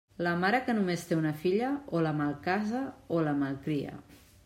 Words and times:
La 0.27 0.31
mare 0.43 0.61
que 0.69 0.73
només 0.77 1.03
té 1.09 1.17
una 1.19 1.35
filla, 1.43 1.69
o 1.99 2.03
la 2.07 2.17
malcasa 2.25 2.83
o 3.19 3.25
la 3.29 3.39
malcria. 3.47 3.99